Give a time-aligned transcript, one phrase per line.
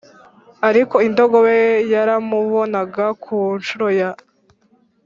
[0.69, 4.11] ariko indogobe ye yaramubonaga Ku ncuro ya